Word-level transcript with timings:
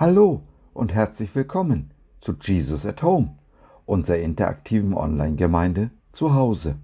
Hallo 0.00 0.40
und 0.72 0.94
herzlich 0.94 1.34
willkommen 1.34 1.90
zu 2.20 2.32
Jesus 2.40 2.86
at 2.86 3.02
Home, 3.02 3.36
unserer 3.84 4.16
interaktiven 4.16 4.94
Online-Gemeinde 4.94 5.90
zu 6.10 6.32
Hause. 6.32 6.76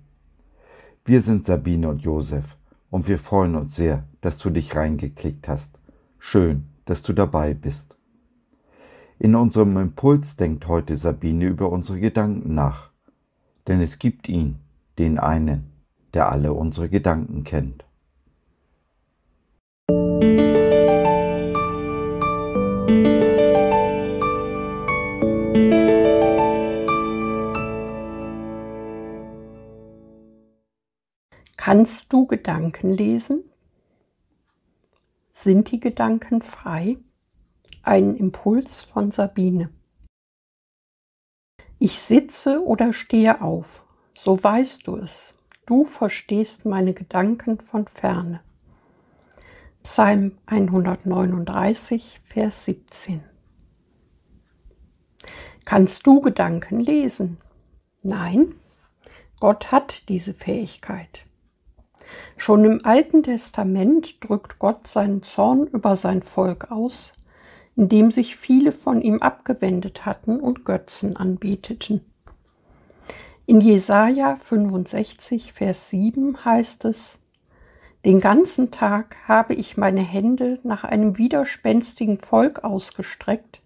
Wir 1.02 1.22
sind 1.22 1.46
Sabine 1.46 1.88
und 1.88 2.02
Josef 2.02 2.58
und 2.90 3.08
wir 3.08 3.18
freuen 3.18 3.54
uns 3.54 3.74
sehr, 3.74 4.04
dass 4.20 4.36
du 4.36 4.50
dich 4.50 4.76
reingeklickt 4.76 5.48
hast. 5.48 5.80
Schön, 6.18 6.66
dass 6.84 7.02
du 7.02 7.14
dabei 7.14 7.54
bist. 7.54 7.96
In 9.18 9.34
unserem 9.34 9.78
Impuls 9.78 10.36
denkt 10.36 10.68
heute 10.68 10.98
Sabine 10.98 11.46
über 11.46 11.72
unsere 11.72 11.98
Gedanken 11.98 12.54
nach, 12.54 12.90
denn 13.66 13.80
es 13.80 13.98
gibt 13.98 14.28
ihn, 14.28 14.58
den 14.98 15.18
einen, 15.18 15.72
der 16.12 16.30
alle 16.30 16.52
unsere 16.52 16.90
Gedanken 16.90 17.44
kennt. 17.44 17.85
Kannst 31.66 32.12
du 32.12 32.26
Gedanken 32.26 32.92
lesen? 32.92 33.42
Sind 35.32 35.72
die 35.72 35.80
Gedanken 35.80 36.40
frei? 36.40 36.96
Ein 37.82 38.14
Impuls 38.14 38.82
von 38.82 39.10
Sabine. 39.10 39.70
Ich 41.80 41.98
sitze 41.98 42.64
oder 42.64 42.92
stehe 42.92 43.42
auf, 43.42 43.84
so 44.14 44.40
weißt 44.40 44.86
du 44.86 44.94
es. 44.94 45.34
Du 45.66 45.84
verstehst 45.84 46.66
meine 46.66 46.94
Gedanken 46.94 47.58
von 47.58 47.88
ferne. 47.88 48.42
Psalm 49.82 50.38
139, 50.46 52.20
Vers 52.22 52.64
17. 52.64 53.24
Kannst 55.64 56.06
du 56.06 56.20
Gedanken 56.20 56.78
lesen? 56.78 57.38
Nein, 58.04 58.54
Gott 59.40 59.72
hat 59.72 60.08
diese 60.08 60.32
Fähigkeit. 60.32 61.25
Schon 62.36 62.64
im 62.64 62.84
Alten 62.84 63.22
Testament 63.22 64.16
drückt 64.20 64.58
Gott 64.58 64.86
seinen 64.86 65.22
Zorn 65.22 65.66
über 65.66 65.96
sein 65.96 66.22
Volk 66.22 66.70
aus, 66.70 67.12
indem 67.76 68.10
sich 68.10 68.36
viele 68.36 68.72
von 68.72 69.02
ihm 69.02 69.20
abgewendet 69.22 70.06
hatten 70.06 70.40
und 70.40 70.64
Götzen 70.64 71.16
anbeteten. 71.16 72.00
In 73.46 73.60
Jesaja 73.60 74.36
65, 74.36 75.52
Vers 75.52 75.90
7 75.90 76.44
heißt 76.44 76.84
es, 76.86 77.18
den 78.04 78.20
ganzen 78.20 78.70
Tag 78.70 79.16
habe 79.26 79.54
ich 79.54 79.76
meine 79.76 80.00
Hände 80.00 80.60
nach 80.62 80.84
einem 80.84 81.18
widerspenstigen 81.18 82.18
Volk 82.18 82.62
ausgestreckt, 82.62 83.60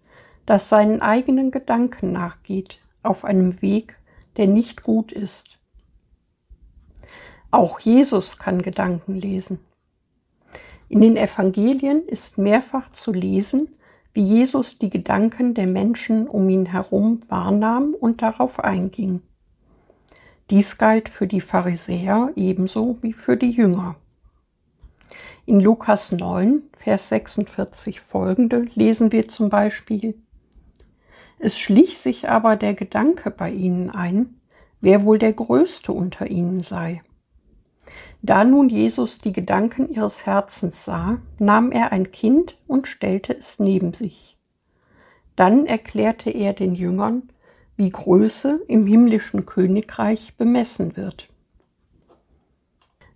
das 0.47 0.69
seinen 0.69 1.02
eigenen 1.02 1.50
Gedanken 1.50 2.12
nachgeht, 2.12 2.80
auf 3.02 3.25
einem 3.25 3.60
Weg, 3.62 3.97
der 4.36 4.47
nicht 4.47 4.82
gut 4.82 5.12
ist. 5.12 5.59
Auch 7.51 7.81
Jesus 7.81 8.39
kann 8.39 8.62
Gedanken 8.62 9.17
lesen. 9.17 9.59
In 10.89 11.01
den 11.01 11.17
Evangelien 11.17 12.06
ist 12.06 12.39
mehrfach 12.39 12.93
zu 12.93 13.12
lesen, 13.12 13.69
wie 14.12 14.23
Jesus 14.23 14.79
die 14.79 14.91
Gedanken 14.91 15.55
der 15.55 15.67
Menschen 15.67 16.28
um 16.28 16.48
ihn 16.48 16.67
herum 16.67 17.21
wahrnahm 17.28 17.95
und 17.95 18.23
darauf 18.23 18.61
einging. 18.61 19.23
Dies 20.51 20.78
galt 20.78 21.09
für 21.09 21.28
die 21.28 21.41
Pharisäer 21.41 22.33
ebenso 22.34 22.98
wie 23.03 23.12
für 23.12 23.37
die 23.37 23.51
Jünger. 23.51 23.95
In 25.47 25.60
Lukas 25.60 26.12
9, 26.12 26.62
Vers 26.77 27.09
46 27.09 28.00
folgende 28.00 28.66
lesen 28.75 29.12
wir 29.12 29.28
zum 29.28 29.49
Beispiel 29.49 30.15
Es 31.39 31.59
schlich 31.59 31.99
sich 31.99 32.28
aber 32.28 32.56
der 32.56 32.75
Gedanke 32.75 33.31
bei 33.31 33.50
ihnen 33.50 33.91
ein, 33.91 34.41
wer 34.81 35.05
wohl 35.05 35.19
der 35.19 35.33
Größte 35.33 35.93
unter 35.93 36.28
ihnen 36.28 36.62
sei. 36.62 37.03
Da 38.22 38.44
nun 38.44 38.69
Jesus 38.69 39.19
die 39.19 39.32
Gedanken 39.32 39.88
ihres 39.91 40.26
Herzens 40.26 40.84
sah, 40.84 41.19
nahm 41.38 41.72
er 41.72 41.92
ein 41.92 42.12
Kind 42.12 42.58
und 42.66 42.86
stellte 42.86 43.36
es 43.36 43.58
neben 43.58 43.94
sich. 43.94 44.36
Dann 45.36 45.64
erklärte 45.64 46.30
er 46.30 46.53
den 46.53 46.75
Jüngern, 46.75 47.30
wie 47.76 47.88
Größe 47.88 48.60
im 48.69 48.86
himmlischen 48.86 49.47
Königreich 49.47 50.34
bemessen 50.36 50.98
wird. 50.98 51.28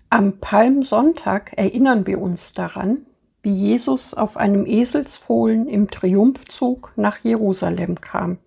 Am 0.08 0.38
Palmsonntag 0.38 1.52
erinnern 1.58 2.06
wir 2.06 2.18
uns 2.20 2.54
daran, 2.54 3.04
wie 3.42 3.52
Jesus 3.52 4.14
auf 4.14 4.38
einem 4.38 4.64
Eselsfohlen 4.64 5.68
im 5.68 5.90
Triumphzug 5.90 6.92
nach 6.96 7.18
Jerusalem 7.22 8.00
kam, 8.00 8.38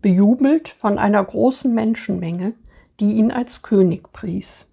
bejubelt 0.00 0.68
von 0.68 0.98
einer 0.98 1.24
großen 1.24 1.74
Menschenmenge, 1.74 2.52
die 3.00 3.14
ihn 3.14 3.32
als 3.32 3.62
König 3.62 4.12
pries. 4.12 4.71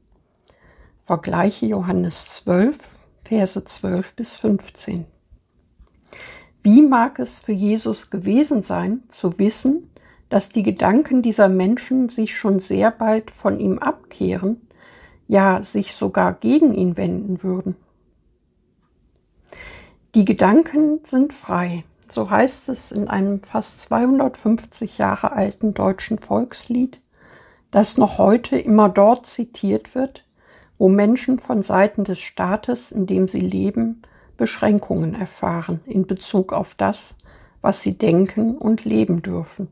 Vergleiche 1.09 1.65
Johannes 1.65 2.43
12, 2.43 2.77
Verse 3.23 3.63
12 3.65 4.13
bis 4.13 4.33
15. 4.35 5.07
Wie 6.61 6.83
mag 6.83 7.17
es 7.17 7.39
für 7.39 7.51
Jesus 7.51 8.11
gewesen 8.11 8.61
sein, 8.61 9.01
zu 9.09 9.39
wissen, 9.39 9.89
dass 10.29 10.49
die 10.49 10.61
Gedanken 10.61 11.23
dieser 11.23 11.49
Menschen 11.49 12.09
sich 12.09 12.37
schon 12.37 12.59
sehr 12.59 12.91
bald 12.91 13.31
von 13.31 13.59
ihm 13.59 13.79
abkehren, 13.79 14.61
ja 15.27 15.63
sich 15.63 15.95
sogar 15.95 16.33
gegen 16.33 16.75
ihn 16.75 16.95
wenden 16.95 17.41
würden? 17.41 17.75
Die 20.13 20.25
Gedanken 20.25 20.99
sind 21.05 21.33
frei, 21.33 21.85
so 22.11 22.29
heißt 22.29 22.69
es 22.69 22.91
in 22.91 23.07
einem 23.07 23.41
fast 23.41 23.81
250 23.81 24.99
Jahre 24.99 25.31
alten 25.31 25.73
deutschen 25.73 26.19
Volkslied, 26.19 27.01
das 27.71 27.97
noch 27.97 28.19
heute 28.19 28.59
immer 28.59 28.89
dort 28.89 29.25
zitiert 29.25 29.95
wird, 29.95 30.23
wo 30.79 30.87
Menschen 30.89 31.37
von 31.37 31.61
Seiten 31.61 32.05
des 32.05 32.19
Staates, 32.19 32.91
in 32.91 33.05
dem 33.05 33.27
sie 33.27 33.41
leben, 33.41 34.01
Beschränkungen 34.37 35.13
erfahren 35.13 35.81
in 35.85 36.07
Bezug 36.07 36.53
auf 36.53 36.73
das, 36.73 37.17
was 37.61 37.81
sie 37.81 37.97
denken 37.97 38.57
und 38.57 38.85
leben 38.85 39.21
dürfen. 39.21 39.67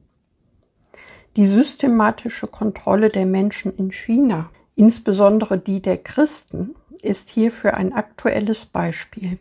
Die 1.37 1.47
systematische 1.47 2.47
Kontrolle 2.47 3.09
der 3.09 3.25
Menschen 3.25 3.73
in 3.77 3.91
China, 3.91 4.49
insbesondere 4.75 5.57
die 5.57 5.81
der 5.81 5.97
Christen, 5.97 6.75
ist 7.01 7.29
hierfür 7.29 7.75
ein 7.75 7.93
aktuelles 7.93 8.65
Beispiel. 8.65 9.39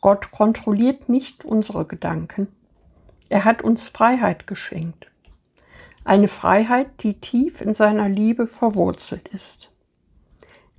Gott 0.00 0.30
kontrolliert 0.30 1.10
nicht 1.10 1.44
unsere 1.44 1.84
Gedanken. 1.84 2.48
Er 3.28 3.44
hat 3.44 3.60
uns 3.60 3.88
Freiheit 3.88 4.46
geschenkt. 4.46 5.10
Eine 6.04 6.28
Freiheit, 6.28 7.02
die 7.02 7.20
tief 7.20 7.60
in 7.60 7.74
seiner 7.74 8.08
Liebe 8.08 8.46
verwurzelt 8.46 9.28
ist. 9.28 9.68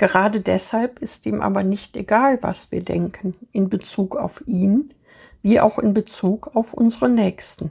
Gerade 0.02 0.42
deshalb 0.42 0.98
ist 0.98 1.28
ihm 1.28 1.42
aber 1.42 1.62
nicht 1.62 1.96
egal, 1.96 2.42
was 2.42 2.72
wir 2.72 2.82
denken 2.82 3.36
in 3.52 3.70
Bezug 3.70 4.16
auf 4.16 4.42
ihn, 4.48 4.96
wie 5.44 5.60
auch 5.60 5.78
in 5.78 5.94
Bezug 5.94 6.56
auf 6.56 6.74
unsere 6.74 7.08
Nächsten. 7.08 7.70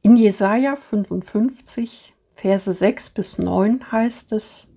In 0.00 0.16
Jesaja 0.16 0.76
55, 0.76 2.14
Verse 2.32 2.72
6 2.72 3.10
bis 3.10 3.36
9 3.36 3.92
heißt 3.92 4.32
es, 4.32 4.68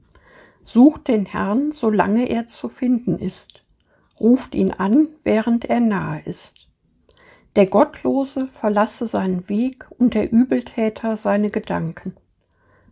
Sucht 0.62 1.08
den 1.08 1.26
Herrn, 1.26 1.72
solange 1.72 2.28
er 2.28 2.48
zu 2.48 2.68
finden 2.68 3.18
ist. 3.18 3.64
Ruft 4.20 4.56
ihn 4.56 4.74
an, 4.74 5.08
während 5.24 5.64
er 5.64 5.80
nahe 5.80 6.22
ist. 6.26 6.68
Der 7.56 7.68
Gottlose 7.68 8.46
verlasse 8.46 9.08
seinen 9.08 9.48
Weg 9.48 9.86
und 9.98 10.16
der 10.16 10.34
Übeltäter 10.34 11.16
seine 11.16 11.50
Gedanken. 11.50 12.18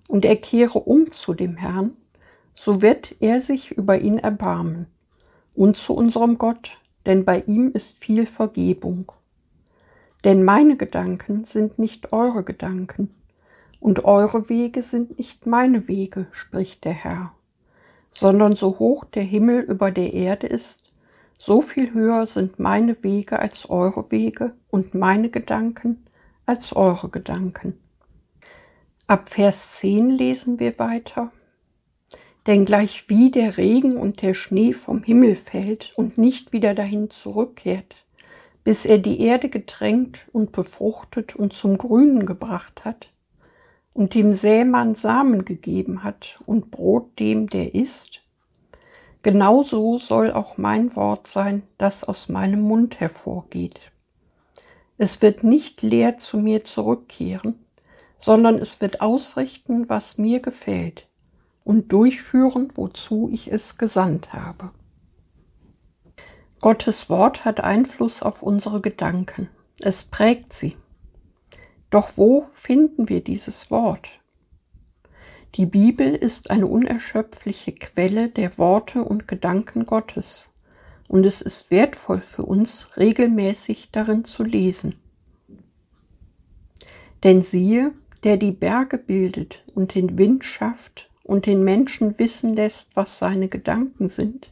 Und 0.08 0.24
er 0.24 0.38
kehre 0.38 0.80
um 0.80 1.12
zu 1.12 1.34
dem 1.34 1.58
Herrn, 1.58 1.98
so 2.56 2.82
wird 2.82 3.16
er 3.20 3.42
sich 3.42 3.72
über 3.72 4.00
ihn 4.00 4.18
erbarmen. 4.18 4.88
Und 5.54 5.78
zu 5.78 5.94
unserem 5.94 6.38
Gott, 6.38 6.78
denn 7.06 7.26
bei 7.26 7.42
ihm 7.42 7.72
ist 7.74 8.00
viel 8.00 8.26
Vergebung. 8.26 9.12
Denn 10.24 10.44
meine 10.44 10.76
Gedanken 10.76 11.46
sind 11.46 11.80
nicht 11.80 12.12
eure 12.12 12.44
Gedanken, 12.44 13.10
und 13.86 14.04
eure 14.04 14.50
Wege 14.50 14.82
sind 14.82 15.20
nicht 15.20 15.46
meine 15.46 15.88
Wege, 15.88 16.26
spricht 16.32 16.86
der 16.86 16.94
Herr, 16.94 17.34
sondern 18.12 18.56
so 18.56 18.80
hoch 18.80 19.06
der 19.06 19.22
Himmel 19.22 19.62
über 19.62 19.92
der 19.92 20.12
Erde 20.12 20.48
ist, 20.48 20.92
so 21.38 21.62
viel 21.62 21.94
höher 21.94 22.26
sind 22.26 22.58
meine 22.58 23.04
Wege 23.04 23.38
als 23.38 23.70
eure 23.70 24.10
Wege 24.10 24.56
und 24.72 24.96
meine 24.96 25.30
Gedanken 25.30 26.08
als 26.48 26.76
eure 26.76 27.10
Gedanken. 27.10 27.78
Ab 29.06 29.30
Vers 29.30 29.78
10 29.78 30.10
lesen 30.10 30.60
wir 30.60 30.80
weiter. 30.80 31.32
Denn 32.48 32.66
gleich 32.66 33.10
wie 33.10 33.32
der 33.32 33.58
Regen 33.58 33.98
und 33.98 34.22
der 34.22 34.34
Schnee 34.34 34.74
vom 34.74 35.04
Himmel 35.04 35.36
fällt 35.36 35.94
und 35.96 36.18
nicht 36.18 36.54
wieder 36.54 36.76
dahin 36.76 37.10
zurückkehrt, 37.10 37.96
bis 38.64 38.86
er 38.86 39.00
die 39.00 39.20
Erde 39.22 39.50
getränkt 39.50 40.28
und 40.32 40.52
befruchtet 40.52 41.36
und 41.36 41.54
zum 41.54 41.78
Grünen 41.78 42.26
gebracht 42.26 42.86
hat 42.86 43.10
und 43.94 44.14
dem 44.14 44.34
Sämann 44.34 44.94
Samen 44.94 45.46
gegeben 45.46 46.04
hat 46.04 46.40
und 46.46 46.70
Brot 46.70 47.18
dem, 47.20 47.48
der 47.50 47.74
isst, 47.74 48.22
Genauso 49.26 49.98
soll 49.98 50.32
auch 50.32 50.60
mein 50.60 50.96
Wort 50.96 51.26
sein, 51.26 51.64
das 51.80 52.04
aus 52.04 52.30
meinem 52.30 52.62
Mund 52.62 53.00
hervorgeht. 53.00 53.80
Es 55.00 55.24
wird 55.24 55.44
nicht 55.44 55.82
leer 55.82 56.20
zu 56.20 56.38
mir 56.38 56.64
zurückkehren, 56.64 57.66
sondern 58.20 58.60
es 58.60 58.82
wird 58.82 59.02
ausrichten, 59.02 59.90
was 59.90 60.20
mir 60.20 60.42
gefällt 60.42 61.08
und 61.66 61.92
durchführen, 61.92 62.72
wozu 62.76 63.30
ich 63.34 63.52
es 63.52 63.78
gesandt 63.78 64.32
habe. 64.32 64.72
Gottes 66.62 67.10
Wort 67.10 67.44
hat 67.44 67.60
Einfluss 67.60 68.22
auf 68.24 68.42
unsere 68.42 68.80
Gedanken. 68.80 69.50
Es 69.80 70.06
prägt 70.06 70.54
sie. 70.54 70.78
Doch 71.90 72.12
wo 72.16 72.46
finden 72.52 73.10
wir 73.10 73.22
dieses 73.22 73.70
Wort? 73.72 74.08
Die 75.56 75.66
Bibel 75.66 76.14
ist 76.16 76.52
eine 76.52 76.68
unerschöpfliche 76.68 77.74
Quelle 77.74 78.30
der 78.30 78.58
Worte 78.58 79.04
und 79.04 79.28
Gedanken 79.28 79.86
Gottes, 79.86 80.50
und 81.08 81.26
es 81.26 81.42
ist 81.42 81.72
wertvoll 81.72 82.22
für 82.22 82.44
uns, 82.44 82.96
regelmäßig 82.98 83.90
darin 83.92 84.26
zu 84.26 84.44
lesen. 84.44 84.96
Denn 87.24 87.42
siehe, 87.42 87.94
der 88.24 88.38
die 88.38 88.52
Berge 88.52 88.98
bildet 88.98 89.64
und 89.74 89.96
den 89.96 90.18
Wind 90.18 90.44
schafft 90.44 91.10
und 91.26 91.48
den 91.48 91.64
Menschen 91.64 92.18
wissen 92.20 92.56
lässt, 92.56 92.96
was 92.96 93.18
seine 93.18 93.48
Gedanken 93.48 94.10
sind, 94.10 94.52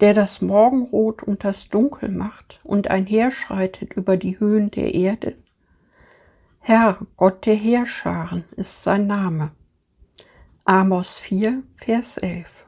der 0.00 0.12
das 0.12 0.42
Morgenrot 0.42 1.22
und 1.22 1.44
das 1.44 1.68
Dunkel 1.68 2.08
macht 2.08 2.60
und 2.64 2.88
einherschreitet 2.88 3.94
über 3.94 4.16
die 4.16 4.40
Höhen 4.40 4.70
der 4.72 4.92
Erde. 4.94 5.36
Herr, 6.58 6.98
Gott 7.16 7.46
der 7.46 7.54
Heerscharen 7.54 8.44
ist 8.56 8.82
sein 8.82 9.06
Name. 9.06 9.52
Amos 10.64 11.14
4, 11.14 11.62
Vers 11.76 12.18
11. 12.18 12.66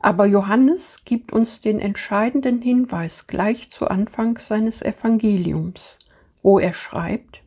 Aber 0.00 0.24
Johannes 0.24 1.04
gibt 1.04 1.32
uns 1.32 1.60
den 1.60 1.80
entscheidenden 1.80 2.62
Hinweis 2.62 3.26
gleich 3.26 3.70
zu 3.70 3.88
Anfang 3.88 4.38
seines 4.38 4.80
Evangeliums, 4.82 5.98
wo 6.42 6.60
er 6.60 6.72
schreibt, 6.72 7.42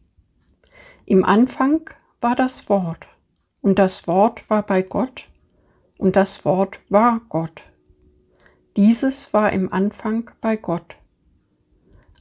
Im 1.06 1.24
Anfang 1.24 1.90
war 2.20 2.36
das 2.36 2.68
Wort, 2.70 3.08
und 3.62 3.80
das 3.80 4.08
Wort 4.08 4.50
war 4.50 4.64
bei 4.64 4.82
Gott, 4.82 5.28
und 5.98 6.16
das 6.16 6.46
Wort 6.46 6.80
war 6.90 7.22
Gott. 7.30 7.62
Dieses 8.76 9.34
war 9.34 9.52
im 9.52 9.72
Anfang 9.72 10.32
bei 10.42 10.56
Gott. 10.58 10.96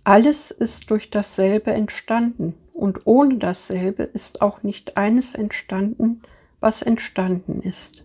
Alles 0.05 0.51
ist 0.51 0.91
durch 0.91 1.11
dasselbe 1.11 1.73
entstanden, 1.73 2.55
und 2.73 3.07
ohne 3.07 3.39
dasselbe 3.39 4.03
ist 4.03 4.43
auch 4.43 4.63
nicht 4.63 4.97
eines 4.97 5.35
entstanden, 5.35 6.23
was 6.61 6.83
entstanden 6.83 7.61
ist. 7.63 8.05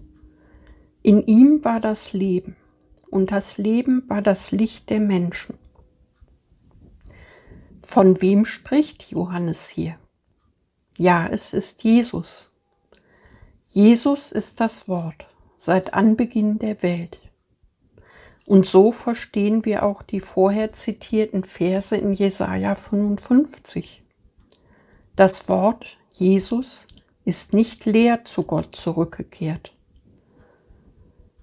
In 1.02 1.26
ihm 1.26 1.64
war 1.64 1.80
das 1.80 2.14
Leben, 2.14 2.56
und 3.10 3.32
das 3.32 3.58
Leben 3.58 4.04
war 4.10 4.22
das 4.22 4.52
Licht 4.52 4.90
der 4.90 5.00
Menschen. 5.00 5.58
Von 7.84 8.22
wem 8.22 8.46
spricht 8.46 9.12
Johannes 9.12 9.70
hier? 9.70 9.98
Ja, 10.98 11.28
es 11.28 11.54
ist 11.54 11.84
Jesus. 11.84 12.55
Jesus 13.76 14.32
ist 14.32 14.62
das 14.62 14.88
Wort 14.88 15.28
seit 15.58 15.94
Anbeginn 15.94 16.60
der 16.60 16.82
Welt. 16.82 17.20
Und 18.46 18.66
so 18.66 18.94
verstehen 18.94 19.66
wir 19.66 19.84
auch 19.84 20.02
die 20.02 20.22
vorher 20.22 20.72
zitierten 20.72 21.44
Verse 21.44 21.94
in 21.94 22.14
Jesaja 22.14 22.76
55. 22.76 24.02
Das 25.18 25.50
Wort 25.50 25.98
Jesus 26.14 26.88
ist 27.26 27.54
nicht 27.54 27.84
leer 27.84 28.24
zu 28.24 28.44
Gott 28.44 28.78
zurückgekehrt. 28.78 29.74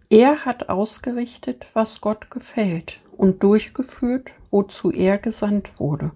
Er 0.09 0.47
hat 0.47 0.71
ausgerichtet, 0.71 1.67
was 1.75 2.01
Gott 2.01 2.31
gefällt 2.31 2.99
und 3.15 3.43
durchgeführt, 3.43 4.31
wozu 4.51 4.91
er 4.91 5.19
gesandt 5.19 5.79
wurde. 5.79 6.13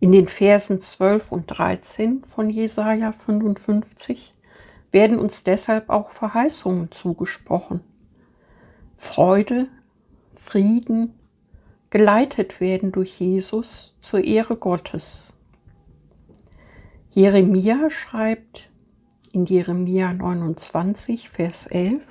In 0.00 0.10
den 0.10 0.26
Versen 0.26 0.80
12 0.80 1.30
und 1.30 1.46
13 1.46 2.24
von 2.24 2.50
Jesaja 2.50 3.12
55 3.12 4.34
werden 4.90 5.18
uns 5.18 5.44
deshalb 5.44 5.90
auch 5.90 6.10
Verheißungen 6.10 6.90
zugesprochen. 6.90 7.80
Freude, 8.96 9.68
Frieden, 10.34 11.14
geleitet 11.90 12.60
werden 12.60 12.92
durch 12.92 13.18
Jesus 13.20 13.94
zur 14.00 14.24
Ehre 14.24 14.56
Gottes. 14.56 15.32
Jeremia 17.10 17.90
schreibt 17.90 18.68
in 19.32 19.46
Jeremia 19.46 20.12
29, 20.12 21.28
Vers 21.30 21.66
11, 21.66 22.02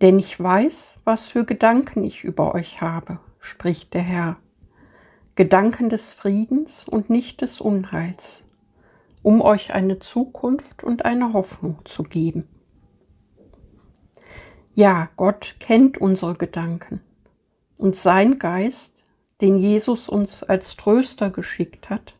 Denn 0.00 0.18
ich 0.18 0.38
weiß, 0.38 1.00
was 1.04 1.26
für 1.26 1.44
Gedanken 1.44 2.04
ich 2.04 2.24
über 2.24 2.54
euch 2.54 2.80
habe, 2.80 3.18
spricht 3.40 3.94
der 3.94 4.02
Herr, 4.02 4.36
Gedanken 5.34 5.88
des 5.88 6.12
Friedens 6.12 6.86
und 6.86 7.10
nicht 7.10 7.40
des 7.40 7.60
Unheils, 7.60 8.44
um 9.24 9.40
euch 9.40 9.72
eine 9.72 9.98
Zukunft 9.98 10.84
und 10.84 11.04
eine 11.06 11.32
Hoffnung 11.32 11.78
zu 11.86 12.02
geben. 12.02 12.46
Ja, 14.74 15.08
Gott 15.16 15.56
kennt 15.58 15.98
unsere 15.98 16.34
Gedanken 16.34 17.00
und 17.78 17.96
sein 17.96 18.38
Geist, 18.38 19.04
den 19.40 19.56
Jesus 19.56 20.08
uns 20.08 20.42
als 20.42 20.76
Tröster 20.76 21.30
geschickt 21.30 21.88
hat, 21.90 22.14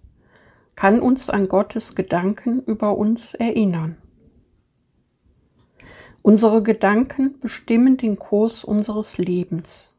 kann 0.76 1.00
uns 1.00 1.28
an 1.28 1.46
Gottes 1.46 1.94
Gedanken 1.94 2.62
über 2.64 2.96
uns 2.96 3.34
erinnern. 3.34 3.98
Unsere 6.22 6.62
Gedanken 6.62 7.38
bestimmen 7.38 7.98
den 7.98 8.18
Kurs 8.18 8.64
unseres 8.64 9.18
Lebens. 9.18 9.93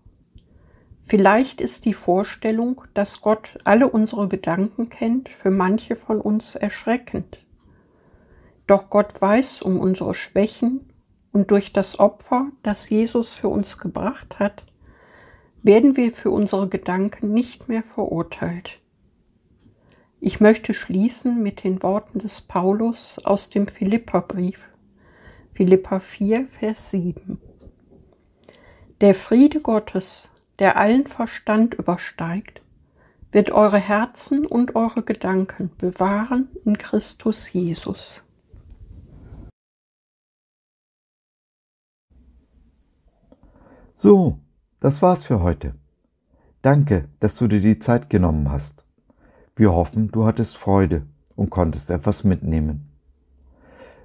Vielleicht 1.08 1.62
ist 1.62 1.86
die 1.86 1.94
Vorstellung, 1.94 2.82
dass 2.96 3.22
Gott 3.22 3.60
alle 3.64 3.88
unsere 3.88 4.28
Gedanken 4.28 4.90
kennt, 4.90 5.30
für 5.30 5.52
manche 5.52 5.96
von 5.96 6.20
uns 6.20 6.56
erschreckend. 6.56 7.46
Doch 8.66 8.90
Gott 8.90 9.22
weiß 9.22 9.62
um 9.62 9.80
unsere 9.80 10.16
Schwächen 10.16 10.92
und 11.32 11.52
durch 11.52 11.72
das 11.72 12.00
Opfer, 12.00 12.48
das 12.64 12.90
Jesus 12.90 13.30
für 13.30 13.50
uns 13.50 13.78
gebracht 13.78 14.40
hat, 14.40 14.66
werden 15.62 15.96
wir 15.96 16.12
für 16.12 16.32
unsere 16.32 16.70
Gedanken 16.70 17.34
nicht 17.34 17.70
mehr 17.70 17.84
verurteilt. 17.84 18.80
Ich 20.20 20.40
möchte 20.40 20.74
schließen 20.74 21.44
mit 21.44 21.64
den 21.64 21.84
Worten 21.84 22.18
des 22.18 22.42
Paulus 22.42 23.24
aus 23.24 23.52
dem 23.52 23.68
Philipperbrief, 23.68 24.70
Philippa 25.52 26.00
4, 26.00 26.48
Vers 26.48 26.90
7. 26.90 27.40
Der 29.02 29.14
Friede 29.14 29.60
Gottes, 29.62 30.32
der 30.60 30.78
allen 30.78 31.08
Verstand 31.08 31.74
übersteigt, 31.74 32.62
wird 33.32 33.52
eure 33.52 33.80
Herzen 33.80 34.46
und 34.46 34.76
eure 34.76 35.04
Gedanken 35.04 35.70
bewahren 35.78 36.48
in 36.64 36.78
Christus 36.78 37.52
Jesus. 37.52 38.24
So, 43.94 44.40
das 44.80 45.02
war's 45.02 45.24
für 45.24 45.42
heute. 45.42 45.74
Danke, 46.62 47.08
dass 47.20 47.38
du 47.38 47.48
dir 47.48 47.62
die 47.62 47.80
Zeit 47.80 48.10
genommen 48.10 48.52
hast. 48.52 48.84
Wir 49.56 49.72
hoffen, 49.72 50.12
du 50.12 50.26
hattest 50.26 50.58
Freude 50.58 51.06
und 51.36 51.50
konntest 51.50 51.90
etwas 51.90 52.24
mitnehmen. 52.24 52.90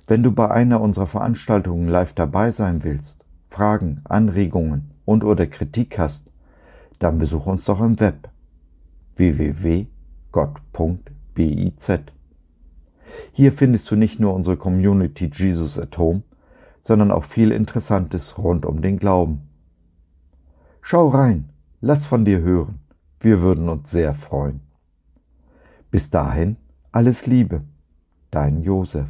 Wenn 0.06 0.22
du 0.22 0.32
bei 0.32 0.50
einer 0.50 0.80
unserer 0.80 1.06
Veranstaltungen 1.06 1.88
live 1.88 2.14
dabei 2.14 2.52
sein 2.52 2.84
willst, 2.84 3.24
Fragen, 3.48 4.00
Anregungen 4.04 4.90
und 5.04 5.24
oder 5.24 5.46
Kritik 5.46 5.98
hast, 5.98 6.29
dann 7.00 7.18
besuch 7.18 7.46
uns 7.46 7.64
doch 7.64 7.80
im 7.80 7.98
Web 7.98 8.30
www.gott.biz. 9.16 9.88
Hier 13.32 13.52
findest 13.52 13.90
du 13.90 13.96
nicht 13.96 14.20
nur 14.20 14.34
unsere 14.34 14.56
Community 14.56 15.28
Jesus 15.32 15.76
at 15.78 15.98
Home, 15.98 16.22
sondern 16.82 17.10
auch 17.10 17.24
viel 17.24 17.50
Interessantes 17.50 18.38
rund 18.38 18.64
um 18.64 18.82
den 18.82 18.98
Glauben. 18.98 19.48
Schau 20.82 21.08
rein, 21.08 21.48
lass 21.80 22.06
von 22.06 22.24
dir 22.24 22.40
hören, 22.40 22.78
wir 23.18 23.40
würden 23.40 23.68
uns 23.68 23.90
sehr 23.90 24.14
freuen. 24.14 24.60
Bis 25.90 26.10
dahin 26.10 26.56
alles 26.92 27.26
Liebe, 27.26 27.62
dein 28.30 28.62
Josef. 28.62 29.08